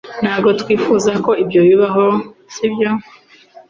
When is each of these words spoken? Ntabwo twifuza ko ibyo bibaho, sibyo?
Ntabwo 0.23 0.49
twifuza 0.61 1.11
ko 1.25 1.31
ibyo 1.43 1.59
bibaho, 1.67 2.05
sibyo? 2.53 2.89